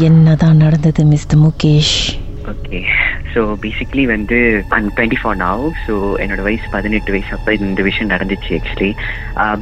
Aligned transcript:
என்னதான் 0.00 0.56
நடந்தது 0.56 1.04
mister 1.04 1.38
Mukesh? 1.38 2.18
Okay. 2.44 2.82
So 3.34 3.40
basically 3.64 4.04
வந்து 4.06 4.38
and 4.76 4.90
twenty 4.96 5.18
four 5.20 5.38
now 5.42 5.64
so 5.86 5.94
என்னோட 6.22 6.40
வயசு 6.48 6.66
பதினெட்டு 6.76 7.14
வயசு 7.14 7.32
அப்போ 7.36 7.52
இந்த 7.66 7.82
விஷயம் 7.88 8.12
நடந்துச்சு 8.14 8.52
ஆக்சுவலி 8.58 8.90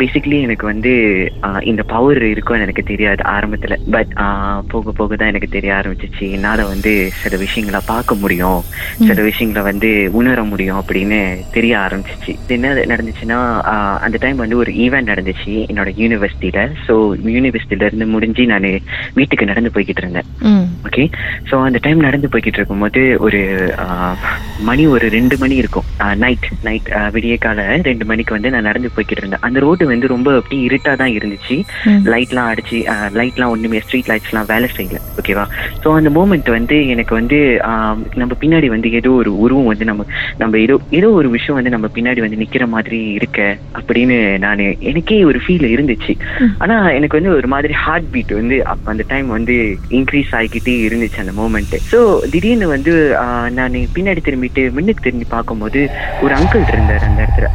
பேசிக்லி 0.01 0.39
எனக்கு 0.47 0.67
வந்து 0.67 0.93
ஆஹ் 1.47 1.63
இந்த 1.71 1.83
பவர் 1.93 2.23
இருக்கும்னு 2.31 2.67
எனக்கு 2.67 2.85
தெரியாது 2.91 3.23
ஆரம்பத்தில். 3.35 3.77
பட் 3.91 4.13
போக 4.73 4.93
போக 4.93 5.17
தான் 5.17 5.31
எனக்கு 5.33 5.49
தெரிய 5.49 5.71
ஆரம்பிச்சிச்சு. 5.79 6.25
என்னால் 6.37 6.63
வந்து 6.73 6.93
சில 7.23 7.37
விஷயங்களை 7.45 7.81
பார்க்க 7.87 8.15
முடியும். 8.15 8.61
சில 9.09 9.19
விஷயங்களை 9.29 9.63
வந்து 9.71 9.91
உணர 10.21 10.43
முடியும் 10.45 10.81
அப்படின்னு 10.81 11.21
தெரிய 11.57 11.75
ஆரம்பிச்சிச்சு. 11.79 12.33
என்ன 12.57 12.73
நடந்துச்சுன்னா 12.93 13.39
அந்த 14.07 14.17
டைம் 14.21 14.43
வந்து 14.45 14.57
ஒரு 14.57 14.73
ஈவெண்ட் 14.85 15.13
நடந்துச்சு 15.13 15.55
என்னோட 15.71 15.91
யூனிவர்சிட்டியில் 16.03 16.47
ஸோ 16.87 16.95
யூனிவர்சிட்டியிலேருந்து 17.37 18.09
முடிஞ்சு 18.15 18.45
நான் 18.53 18.69
வீட்டுக்கு 19.15 19.51
நடந்து 19.53 19.73
போய்கிட்டு 19.75 20.05
இருந்தேன். 20.05 20.29
ஓகே 20.89 21.05
ஸோ 21.51 21.55
அந்த 21.69 21.79
டைம் 21.83 22.07
நடந்து 22.09 22.31
போய்கிட்டு 22.33 22.61
இருக்கும்போது 22.61 23.03
ஒரு 23.27 23.41
மணி 24.69 24.85
ஒரு 24.95 25.07
ரெண்டு 25.17 25.37
மணி 25.39 25.55
இருக்கும். 25.63 25.87
நைட் 26.23 26.47
நைட் 26.67 26.89
விடிய 27.15 27.35
கால 27.39 27.67
ரெண்டு 27.89 28.05
மணிக்கு 28.11 28.35
வந்து 28.37 28.53
நான் 28.55 28.67
நடந்து 28.69 28.91
போய்கிட்டு 28.95 29.23
இருந்தேன். 29.23 29.45
அந்த 29.47 29.59
ரோடு 29.65 29.87
வந்து 29.93 30.07
ரொம்ப 30.15 30.29
அப்படி 30.39 30.57
இருட்டா 30.69 30.93
தான் 31.03 31.15
இருந்துச்சு. 31.19 31.57
லைட்லாம் 32.13 32.51
அடிச்சு 32.53 32.79
லைட்லாம் 33.19 33.53
ஒண்ணுமே 33.55 33.81
ஸ்ட்ரீட் 33.85 34.11
லைட்ஸ்லாம் 34.13 34.51
வேலை 34.53 34.69
செய்யல. 34.77 35.01
ஓகேவா 35.21 35.45
ஸோ 35.83 35.89
அந்த 35.99 36.11
மூமெண்ட் 36.19 36.51
வந்து 36.57 36.79
எனக்கு 36.95 37.15
வந்து 37.15 37.39
நம்ம 38.21 38.33
பின்னாடி 38.43 38.69
வந்து 38.75 38.91
ஏதோ 39.01 39.13
ஒரு 39.21 39.33
உருவம் 39.45 39.71
வந்து 39.73 39.89
நம்ம 39.91 40.07
நம்ம 40.39 40.59
ஏதோ 40.59 40.77
ஏதோ 40.99 41.11
ஒரு 41.21 41.29
விஷயம் 41.37 41.59
வந்து 41.59 41.75
நம்ம 41.77 41.87
பின்னாடி 41.97 42.21
வந்து 42.25 42.41
நிக்கிற 42.43 42.67
மாதிரி 42.69 43.01
இருக்க 43.19 43.39
அப்படின்னு 43.79 44.17
நான் 44.45 44.63
எனக்கே 44.91 45.19
ஒரு 45.31 45.39
ஃபீல் 45.45 45.67
இருந்துச்சு. 45.75 46.13
ம். 46.45 46.53
ஆனா 46.63 46.77
எனக்கு 46.99 47.19
வந்து 47.19 47.33
ஒரு 47.39 47.49
மாதிரி 47.49 47.75
ஹார்ட் 47.85 48.11
பீட் 48.13 48.33
வந்து 48.41 48.57
அப்ப 48.73 48.91
அந்த 48.93 49.05
டைம் 49.09 49.29
வந்து 49.29 49.57
இன்க்ரீஸ் 49.99 50.33
ஆகிக்கிட்டே 50.39 50.77
இருந்துச்சு 50.89 51.23
அந்த 51.25 51.35
மூமெண்ட் 51.41 51.75
ஸோ 51.93 52.01
திடீர்னு 52.33 52.69
வந்து 52.69 52.95
நான் 53.59 53.77
பின்னாடி 53.95 54.21
திரும்பிட்டு 54.21 54.63
முன்னுக்கு 54.73 55.05
திரும்பி 55.05 55.27
பார்க்கும்போது 55.31 55.81
ஒரு 56.23 56.33
அங்கிள் 56.35 56.67
இருந்தார் 56.73 57.07
அந்த 57.09 57.21
இடத்துல. 57.25 57.49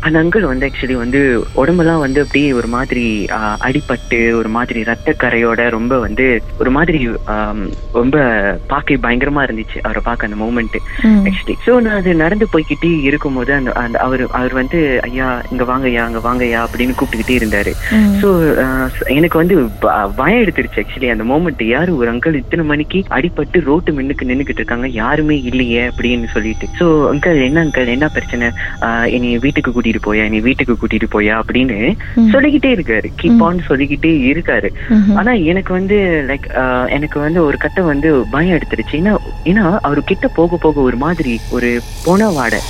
அந்த 0.00 0.16
அங்கிள் 0.22 0.50
வந்து 0.50 0.66
ஆக்சுவலி 0.66 0.94
வந்து 0.94 1.20
உடம்பெல்லாம் 1.54 2.02
வந்து 2.04 2.20
அப்படியே 2.20 2.52
ஒரு 2.52 2.68
மாதிரி 2.68 3.04
அடிபட்டு 3.66 4.18
ஒரு 4.38 4.48
மாதிரி 4.48 4.80
ரத்த 4.82 5.14
கரையோட 5.22 5.68
ரொம்ப 5.68 5.94
வந்து 5.98 6.26
ஒரு 6.60 6.70
மாதிரி 6.70 6.98
ரொம்ப 8.00 8.16
பார்க்க 8.68 8.98
பயங்கரமா 9.06 9.42
இருந்துச்சு 9.46 9.78
அவரை 9.86 10.02
பார்க்க 10.04 10.28
அந்த 10.28 10.38
மூமெண்ட் 10.42 10.76
ஆக்சுவலி 11.28 11.56
ஸோ 11.66 11.74
நான் 11.80 11.98
அது 12.00 12.14
நடந்து 12.24 12.46
போய்கிட்டே 12.52 12.90
இருக்கும்போது 13.08 13.52
அந்த 13.54 13.72
அந்த 13.84 13.98
அவர் 13.98 14.24
அவர் 14.40 14.54
வந்து 14.60 14.78
ஐயா 15.08 15.28
இங்க 15.52 15.64
வாங்கய்யா 15.64 16.02
அங்க 16.08 16.22
வாங்கய்யா 16.28 16.60
அப்படின்னு 16.66 16.96
கூப்பிட்டுக்கிட்டே 16.98 17.38
இருந்தாரு. 17.40 17.72
ஸோ 18.20 18.28
எனக்கு 19.16 19.36
வந்து 19.42 19.56
பயம் 20.20 20.42
எடுத்துருச்சு 20.44 20.82
ஆக்சுவலி 20.82 21.10
அந்த 21.14 21.26
மூமெண்ட் 21.32 21.62
யாரு 21.66 21.90
ஒரு 21.96 22.08
அங்கிள் 22.12 22.40
இத்தனை 22.42 22.64
மணிக்கு 22.64 22.98
அடிபட்டு 23.16 23.60
ரோட்டு 23.70 23.90
மின்னுக்கு 23.98 24.28
நின்னுக்கிட்டு 24.30 24.62
இருக்காங்க? 24.62 24.88
யாருமே 25.02 25.35
இல்லையே 25.42 25.82
அப்படின்னு 25.88 26.26
சொல்லிட்டு. 26.32 26.68
ஸோ 26.78 26.86
அங்கிள் 27.12 27.40
என்ன 27.44 27.64
அங்கிள் 27.64 27.92
என்ன 27.94 28.08
பிரச்சனை? 28.08 28.48
என்னை 29.16 29.30
வீட்டுக்கு 29.38 29.74
கூட்டிட்டு 29.76 30.02
போயா? 30.06 30.28
நீ 30.28 30.38
வீட்டுக்கு 30.38 30.76
கூட்டிட்டு 30.80 31.08
போயா? 31.14 31.34
அப்படின்னு. 31.42 31.78
சொல்லிக்கிட்டே 32.34 32.72
இருக்காரு. 32.74 33.10
கீப் 33.22 33.42
ஆன் 33.46 33.66
சொல்லிக்கிட்டே 33.68 34.12
இருக்காரு. 34.32 34.70
ஆனா 35.14 35.32
எனக்கு 35.52 35.72
வந்து 35.72 35.98
லைக் 36.28 36.48
எனக்கு 36.88 37.20
வந்து 37.20 37.44
ஒரு 37.44 37.56
கட்டம் 37.56 37.90
வந்து 37.92 38.10
பயம் 38.30 38.56
எடுத்துருச்சு. 38.58 38.96
ஏன்னா 39.00 39.14
ஏன்னா 39.44 39.64
அவரு 39.80 40.02
கிட்ட 40.12 40.28
போக 40.28 40.56
போக 40.56 40.80
ஒரு 40.80 40.96
மாதிரி 40.96 41.34
ஒரு 41.50 41.70
பொண 42.06 42.32
வாடை. 42.38 42.60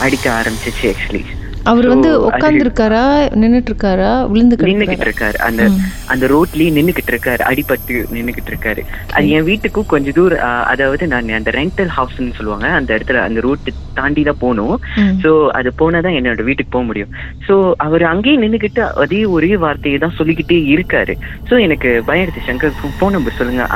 அடிக்க 0.00 0.26
ஆரம்பிச்சிச்சு 0.40 0.86
ஆக்சுவலி 0.92 1.24
அவர் 1.64 1.86
வந்து 1.86 2.08
So, 2.08 2.16
அது- 2.16 2.24
உட்கார்ந்து 2.24 2.64
இருக்காரா 2.64 3.02
நின்னுட்டு 3.34 3.70
இருக்காரா? 3.70 4.28
விழுந்து 4.30 4.56
நின்னுகிட்டு? 4.56 5.06
இருக்காரு 5.08 5.34
அந்த. 5.34 5.62
அந்த 6.06 6.26
ரோட்லயே 6.26 6.66
நின்னுகிட்டு 6.78 7.10
இருக்காரு 7.10 7.42
அடிபட்டு 7.50 8.04
நின்னுகிட்டு 8.14 8.50
இருக்காரு 8.50 8.82
அது 9.12 9.28
என் 9.28 9.44
வீட்டுக்கும் 9.44 9.86
கொஞ்ச 9.86 10.10
தூரம் 10.10 10.64
அதாவது 10.64 11.06
நான் 11.06 11.28
அந்த 11.28 11.50
ரெண்டல் 11.50 11.88
ஹவுஸ்னு 11.96 12.34
சொல்லுவாங்க. 12.34 12.68
அந்த 12.68 12.94
இடத்துல 12.94 13.14
அந்த 13.14 13.40
ரோட்டு 13.40 13.72
தாண்டி 13.94 14.22
தான் 14.22 14.38
போகணும். 14.38 14.80
சோ 15.22 15.48
அது 15.48 15.72
போனாதான் 15.78 16.16
என்னோட 16.18 16.42
வீட்டுக்கு 16.42 16.72
போக 16.72 16.84
முடியும். 16.84 17.08
சோ 17.48 17.72
அவர் 17.76 18.02
அங்கேயே 18.02 18.38
நின்னுகிட்டு 18.38 18.80
அதே 18.80 19.24
ஒரே 19.24 19.56
வார்த்தையை 19.56 20.00
தான் 20.00 20.14
சொல்லிக்கிட்டே 20.18 20.58
இருக்காரு. 20.74 21.14
சோ 21.50 21.60
எனக்கு 21.60 22.02
பயம் 22.06 22.28
எடுத்து 22.28 22.68
சங்கர் 22.68 22.90
போன் 22.98 23.12
நம்பர் 23.12 23.38
சொல்லுங்க. 23.38 23.66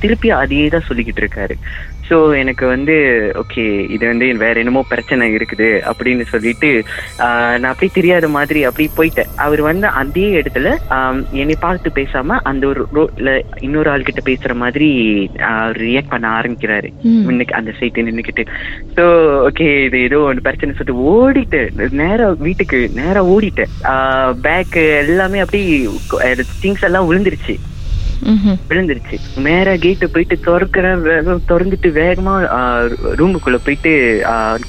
திருப்பி 0.00 0.30
அதையே 0.42 0.68
தான் 0.68 0.88
சொல்லிக்கிட்டு 0.88 1.22
இருக்காரு. 1.24 1.56
சோ 2.08 2.16
எனக்கு 2.34 2.64
வந்து 2.66 2.94
ஓகே 3.42 3.62
இது 3.94 4.04
வந்து 4.06 4.26
வேற 4.42 4.60
என்னமோ 4.60 4.80
பிரச்சனை 4.90 5.26
இருக்குது 5.34 5.68
அப்படின்னு 5.90 6.24
சொல்லிட்டு 6.32 6.70
நான் 7.60 7.70
அப்படியே 7.70 7.92
தெரியாத 7.94 8.28
மாதிரி 8.28 8.64
அப்படி 8.64 8.90
போயிட்டேன். 8.96 9.30
அவர் 9.36 9.60
வந்து 9.60 9.86
அதே 10.00 10.26
இடத்துல 10.40 10.68
என்னை 11.42 11.56
பார்த்து 11.60 11.90
பேசாம 12.00 12.38
அந்த 12.42 12.66
ஒரு 12.66 12.82
ரோட்ல 12.98 13.32
இன்னொரு 13.60 13.90
ஆள் 13.90 14.02
கிட்ட 14.02 14.22
பேசுற 14.30 14.54
மாதிரி 14.54 14.88
ரியாக்ட் 15.82 16.12
பண்ண 16.14 16.28
ஆரம்பிக்கிறாரு. 16.28 16.90
ம். 17.04 17.22
முன்னுக்கு 17.26 17.54
அந்த 17.54 17.72
சைட்டு 17.80 18.06
நின்னுக்கிட்டு. 18.08 18.44
ஸோ 18.96 19.04
ஓகே 19.48 19.84
இது 19.84 20.00
ஏதோ 20.00 20.20
ஒன்று 20.30 20.46
பிரச்சனை 20.48 20.74
சொல்லிட்டு 20.74 21.02
ஓடிட்டு 21.14 21.62
நேரா 22.02 22.28
வீட்டுக்கு 22.46 22.80
நேரா 22.94 23.22
ஓடிட்டேன். 23.36 23.72
பேக் 24.48 24.76
எல்லாமே 25.02 25.38
அப்படியே 25.38 25.78
திங்ஸ் 26.64 26.86
எல்லாம் 26.90 27.08
விழுந்துருச்சு. 27.10 27.56
விழுந்துருச்சு. 28.70 29.16
நேரா 29.46 29.72
கேட்டு 29.84 30.06
போயிட்டு 30.14 30.36
திறக்கிறேன் 30.46 31.02
திறந்துட்டு 31.50 31.88
வேகமா 32.00 32.34
ரூமுக்குள்ள 33.20 33.58
போயிட்டு 33.66 33.92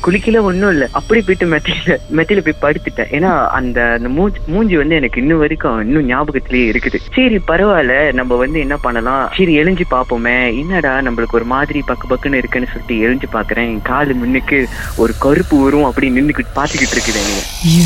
குளிக்கல 0.06 0.42
ஒண்ணும் 0.50 0.72
இல்ல. 0.76 0.88
அப்படி 1.00 1.22
போயிட்டு 1.28 1.48
மெத்தையில 1.54 1.98
மெத்தையில 2.20 2.44
போய் 2.48 2.64
படுத்துட்டேன். 2.66 3.12
ஏன்னா 3.18 3.32
அந்த 3.60 3.80
மூஞ்சி 4.18 4.42
மூஞ்சி 4.54 4.78
வந்து 4.82 5.00
எனக்கு 5.02 5.22
இன்னும் 5.24 5.44
வரைக்கும் 5.44 5.80
இன்னும் 5.86 6.10
ஞாபகத்திலேயே 6.12 6.68
இருக்குது. 6.74 7.00
சரி 7.18 7.40
பரவாயில்ல. 7.52 7.96
நம்ம 8.20 8.36
வந்து 8.44 8.60
என்ன 8.66 8.78
பண்ணலாம்? 8.86 9.26
சரி 9.38 9.56
எழுஞ்சு 9.62 9.88
பார்ப்போமே. 9.96 10.38
என்னடா 10.62 10.94
நம்மளுக்கு 11.08 11.40
ஒரு 11.42 11.50
மாதிரி 11.56 11.82
பக்கு 11.92 12.12
பக்குன்னு 12.12 12.42
இருக்குன்னு 12.42 12.72
சொல்லிட்டு 12.74 12.98
எழுஞ்சு 13.08 13.30
பாக்குறேன் 13.38 13.74
காலு 13.92 14.16
முன்னுக்கு 14.22 14.60
ஒரு 15.04 15.14
கருப்பு 15.26 15.58
உருவம் 15.68 15.90
அப்படி 15.92 16.10
நின்னுக்கிட்டு 16.18 16.58
பாத்துக்கிட்டு 16.60 16.96
இருக்குது 16.98 17.22
என்னைய. 17.24 17.44
ஐயோ. 17.70 17.86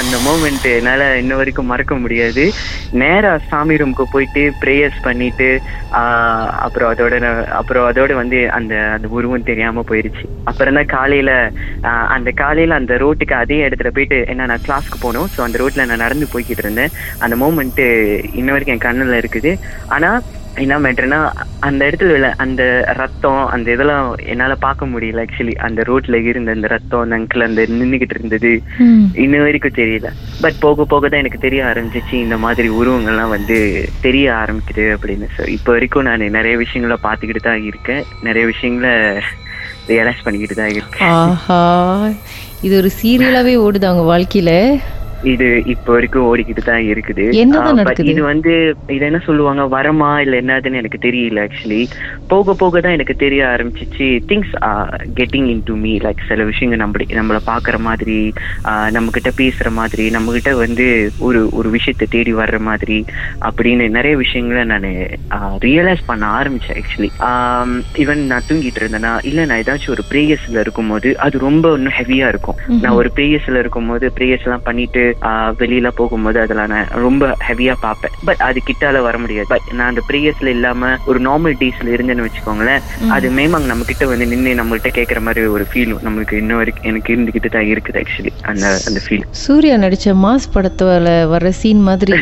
அந்த 0.00 0.16
மூமெண்ட் 0.24 0.66
என்னால 0.78 1.02
இன்ன 1.20 1.34
வரைக்கும் 1.38 1.70
மறக்க 1.72 1.94
முடியாது. 2.02 2.44
நேரா 3.02 3.30
சாமி 3.50 3.74
ரூமுக்கு 3.80 4.04
போயிட்டு 4.14 4.42
ப்ரேயர்ஸ் 4.62 4.98
பண்ணிட்டு 5.06 5.48
அப்புறம் 6.66 6.90
அதோட 6.92 7.14
அப்புறம் 7.60 7.86
அதோட 7.90 8.12
வந்து 8.20 8.38
அந்த 8.58 8.74
அந்த 8.94 9.08
உருவம் 9.16 9.48
தெரியாம 9.50 9.84
போயிருச்சு. 9.90 10.24
அப்புறம் 10.50 10.78
தான் 10.78 10.92
காலையில 10.96 11.30
அந்த 12.16 12.30
காலையில 12.42 12.78
அந்த 12.80 12.94
ரோட்டுக்கு 13.04 13.36
அதே 13.42 13.60
இடத்துல 13.68 13.92
போயிட்டு 13.98 14.18
என்ன 14.32 14.48
நான் 14.52 14.66
கிளாஸ்க்கு 14.68 15.04
போனோம். 15.06 15.28
ஸோ 15.34 15.42
அந்த 15.46 15.58
ரோட்ல 15.62 15.86
நான் 15.90 16.04
நடந்து 16.06 16.32
போய்கிட்டு 16.34 16.64
இருந்தேன். 16.66 16.94
அந்த 17.26 17.36
மூமெண்ட் 17.44 17.84
இன்ன 18.40 18.50
வரைக்கும் 18.52 18.76
என் 18.76 18.86
கண்ணுல 18.88 19.20
இருக்குது. 19.22 19.52
ஆனா 19.96 20.10
என்ன 20.62 20.78
மேட்டர்னா 20.84 21.18
அந்த 21.60 21.80
இடத்துல 21.88 22.14
உள்ள 22.16 22.28
அந்த 22.44 22.62
ரத்தம் 23.00 23.42
அந்த 23.54 23.66
இதெல்லாம் 23.74 24.06
என்னால 24.32 24.54
பார்க்க 24.64 24.86
முடியல 24.86 25.22
ஆக்சுவலி 25.24 25.54
அந்த 25.66 25.82
ரோட்ல 25.82 26.20
இருந்த 26.30 26.50
அந்த 26.56 26.68
ரத்தம் 26.74 27.02
அந்த 27.02 27.16
அங்கிள் 27.18 27.46
அந்த 27.46 27.62
நின்னுகிட்டு 27.72 28.16
இருந்தது. 28.16 28.52
இன்ன 29.24 29.42
வரைக்கும் 29.44 29.78
தெரியல. 29.80 30.10
பட் 30.42 30.58
போக 30.60 30.84
போக 30.84 31.08
தான் 31.08 31.22
எனக்கு 31.24 31.40
தெரிய 31.46 31.62
ஆரம்பிச்சிச்சு 31.70 32.16
இந்த 32.24 32.36
மாதிரி 32.36 32.68
உருவங்கள்லாம் 32.80 33.34
வந்து 33.36 33.58
தெரிய 34.06 34.26
ஆரம்பிக்குது 34.42 34.86
அப்படின்னு. 34.96 35.28
ஸோ 35.36 35.44
இப்போ 35.56 35.72
வரைக்கும் 35.72 36.08
நான் 36.08 36.26
நிறைய 36.38 36.56
விஷயங்களை 36.64 36.98
பார்த்துக்கிட்டு 37.06 37.42
தான் 37.48 37.64
இருக்கேன். 37.70 38.02
நிறைய 38.22 38.46
விஷயங்களை 38.46 38.94
ரியலைஸ் 39.88 40.24
பண்ணிக்கிட்டு 40.24 40.54
தான் 40.54 40.74
இருக்கேன். 40.74 41.10
ஆஹா. 41.14 41.62
இது 42.62 42.74
ஒரு 42.82 42.90
சீரியலாவே 43.00 43.56
ஓடுது 43.64 43.88
அவங்க 43.88 44.06
வாழ்க்கையில. 44.12 44.52
இது 45.22 45.46
இப்போ 45.66 45.90
வரைக்கும் 45.92 46.26
ஓடிக்கிட்டு 46.28 46.62
தான் 46.62 46.84
இருக்குது? 46.90 47.24
இது 48.12 48.22
வந்து 48.22 48.52
இது 48.88 49.04
என்ன 49.06 49.20
சொல்லுவாங்க 49.26 49.62
வரமா 49.68 50.10
இல்ல 50.20 50.40
என்னதுன்னு 50.42 50.80
எனக்கு 50.82 50.98
தெரியல 51.06 51.44
ஆக்சுவலி 51.46 51.80
போக 52.28 52.54
போக 52.54 52.80
தான் 52.80 52.92
எனக்கு 52.92 53.16
தெரிய 53.16 53.42
ஆரம்பிச்சிச்சு. 53.46 54.08
Things 54.30 54.52
getting 55.18 55.48
into 55.64 55.76
me 55.76 55.92
like 55.98 56.22
சில 56.28 56.44
விஷயங்கள் 56.44 56.82
நம்ம 56.82 56.94
நம்மள 57.18 57.38
பாக்குற 57.46 57.76
மாதிரி 57.80 58.18
நம்ம 58.90 59.10
கிட்ட 59.10 59.32
பேசுற 59.40 59.70
மாதிரி 59.72 60.04
நம்ம 60.10 60.32
கிட்ட 60.32 60.54
வந்து 60.56 60.86
ஒரு 61.20 61.42
ஒரு 61.52 61.68
விஷயத்தை 61.70 62.06
தேடி 62.08 62.34
வர்ற 62.34 62.58
மாதிரி 62.60 62.98
அப்படின்னு 63.48 63.86
நிறைய 63.96 64.16
விஷயங்களை 64.16 64.64
நான் 64.72 64.88
ரியலைஸ் 65.66 66.06
பண்ண 66.06 66.24
ஆரம்பிச்சேன் 66.38 66.78
ஆக்சுவலி 66.80 67.10
ஈவன் 68.02 68.22
நான் 68.32 68.46
தூங்கிட்டு 68.48 68.82
இருந்தேன்னா 68.82 69.14
இல்ல 69.24 69.46
நான் 69.46 69.62
ஏதாச்சும் 69.64 69.94
ஒரு 69.96 70.04
ப்ரேயர்ஸ்ல 70.10 70.60
இருக்கும்போது 70.60 71.08
அது 71.18 71.36
ரொம்ப 71.38 71.66
இன்னும் 71.76 71.96
ஹெவியா 71.98 72.28
இருக்கும். 72.28 72.58
நான் 72.82 72.98
ஒரு 73.00 73.10
ப்ரேயர்ஸ்ல 73.16 73.58
இருக்கும்போது 73.62 74.06
ப்ரேயர்ஸ் 74.16 74.46
எல்லாம் 74.46 74.66
பண்ணிட்டு 74.68 75.02
வெளியில 75.60 75.88
போகும்போது 75.96 76.38
அதெல்லாம் 76.42 76.72
நான் 76.72 76.90
ரொம்ப 77.04 77.24
ஹெவியா 77.46 77.74
பார்ப்பேன். 77.80 78.14
பட் 78.26 78.42
அது 78.46 78.58
கிட்டால 78.68 79.02
வர 79.06 79.16
முடியாது. 79.18 79.48
பட் 79.52 79.68
நான் 79.76 79.90
அந்த 79.90 80.02
ப்ரேயர்ஸ்ல 80.08 80.50
இல்லாம 80.56 80.74
ஒரு 81.06 81.20
நார்மல் 81.26 81.58
டேஸ்ல 81.60 81.94
இருந்தேன்னு 81.94 82.26
வச்சுக்கோங்களேன் 82.26 82.82
அது 83.16 83.26
மேமாங் 83.36 83.70
நம்ம 83.70 83.86
கிட்ட 83.90 84.06
வந்து 84.06 84.30
நின்று 84.32 84.52
நம்மகிட்ட 84.60 84.90
கேட்கற 84.98 85.20
மாதிரி 85.26 85.42
ஒரு 85.56 85.66
ஃபீல் 85.70 85.94
நம்மளுக்கு 86.06 86.40
இன்ன 86.42 86.56
வரைக்கும் 86.58 86.88
எனக்கு 86.90 87.12
இருந்துகிட்டு 87.14 87.50
தான் 87.50 87.68
இருக்குது 87.72 88.00
ஆக்சுவலி 88.02 88.32
அந்த 88.52 88.66
அந்த 88.88 89.00
ஃபீல் 89.04 89.24
சூர்யா 89.42 89.76
நடிச்ச 89.82 90.14
மாஸ் 90.24 90.52
படத்துல 90.52 90.94
வர்ற 91.32 91.50
சீன் 91.60 91.82
மாதிரி 91.88 92.14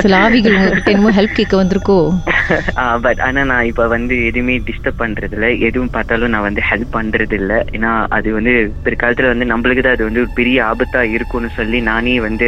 சில 0.00 0.14
ஆவிகள் 0.24 0.56
உங்ககிட்ட 0.58 0.92
என்னமோ 0.94 1.14
ஹெல்ப் 1.18 1.38
கேட்க 1.38 1.54
வந்திருக்கோ? 1.56 1.98
பட் 3.04 3.20
ஆனா 3.26 3.40
நான் 3.50 3.68
இப்ப 3.68 3.84
வந்து 3.92 4.14
எதுவுமே 4.28 4.54
டிஸ்டர்ப் 4.66 5.00
பண்றது 5.00 5.34
இல்ல 5.36 5.46
எதுவும் 5.66 5.92
பார்த்தாலும் 5.94 6.32
நான் 6.34 6.46
வந்து 6.46 6.62
ஹெல்ப் 6.68 6.90
பண்றது 6.94 7.36
இல்ல 7.38 7.52
ஏன்னா 7.74 7.90
அது 8.16 8.28
வந்து 8.36 8.52
பிற்காலத்துல 8.84 9.30
வந்து 9.32 9.46
நம்மளுக்கு 9.52 9.82
தான் 9.82 9.96
அது 9.96 10.08
வந்து 10.08 10.22
ஒரு 10.24 10.32
பெரிய 10.38 10.58
ஆபத்தா 10.70 11.00
இருக்கும்னு 11.14 11.50
சொல்லி 11.56 11.78
நானே 11.88 12.03
நானே 12.04 12.14
வந்து 12.20 12.46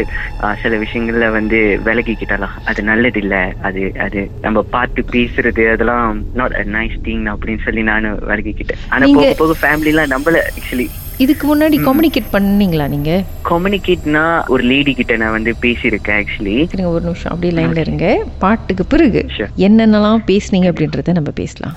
சில 0.63 0.75
விஷயங்கள்ல 0.77 1.27
வந்து 1.31 1.59
விலகிக்கிட்டலாம் 1.87 2.57
அது 2.71 2.81
நல்லது 2.83 3.21
இல்ல 3.23 3.37
அது 3.63 3.83
அது 3.99 4.21
நம்ம 4.41 4.63
பார்த்து 4.75 5.01
பேசுறது 5.15 5.65
அதெல்லாம் 5.73 6.07
நாட் 6.35 6.55
அ 6.55 6.65
நைஸ் 6.77 6.97
திங் 7.07 7.27
அப்படின்னு 7.33 7.65
சொல்லி 7.65 7.83
நானும் 7.85 8.21
விலகிக்கிட்டேன். 8.31 8.83
ஆனா 8.91 9.09
போக 9.17 9.33
போக 9.35 9.57
ஃபேமிலிலாம் 9.63 10.13
நம்மள 10.15 10.43
ஆக்சுவலி 10.51 10.87
இதுக்கு 11.25 11.45
முன்னாடி 11.47 11.77
கம்யூனிகேட் 11.85 12.33
பண்ணீங்களா 12.33 12.87
நீங்க? 12.89 13.13
கம்யூனிகேட்னா 13.43 14.25
ஒரு 14.47 14.63
லேடி 14.63 14.93
கிட்ட 14.95 15.17
நான் 15.17 15.37
வந்து 15.37 15.53
பேசியிருக்கேன் 15.63 16.19
ஆக்சுவலி 16.21 16.57
ஒரு 16.91 17.05
நிமிஷம். 17.05 17.31
அப்படியே 17.33 17.53
லைன்ல 17.59 17.85
இருங்க. 17.85 18.09
பாட்டுக்கு 18.39 18.87
பிறகு. 18.87 19.23
என்னென்னலாம் 19.67 20.27
பேசுனீங்க 20.31 20.71
அப்படின்றத 20.73 21.15
நம்ம 21.15 21.33
பேசலாம். 21.41 21.77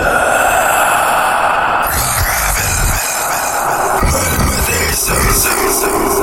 Some, 4.93 5.69
some, 5.71 6.11
some. 6.11 6.20